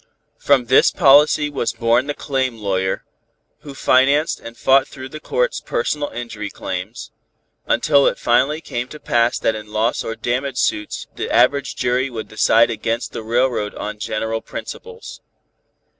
From 0.39 0.65
this 0.65 0.89
policy 0.89 1.47
was 1.51 1.73
born 1.73 2.07
the 2.07 2.15
claim 2.15 2.57
lawyer, 2.57 3.05
who 3.59 3.75
financed 3.75 4.39
and 4.39 4.57
fought 4.57 4.87
through 4.87 5.09
the 5.09 5.19
courts 5.19 5.59
personal 5.59 6.07
injury 6.09 6.49
claims, 6.49 7.11
until 7.67 8.07
it 8.07 8.17
finally 8.17 8.61
came 8.61 8.87
to 8.87 8.99
pass 8.99 9.37
that 9.37 9.53
in 9.53 9.67
loss 9.71 10.03
or 10.03 10.15
damage 10.15 10.57
suits 10.57 11.05
the 11.17 11.29
average 11.31 11.75
jury 11.75 12.09
would 12.09 12.27
decide 12.29 12.71
against 12.71 13.11
the 13.11 13.21
railroad 13.21 13.75
on 13.75 13.99
general 13.99 14.41
principles. 14.41 15.21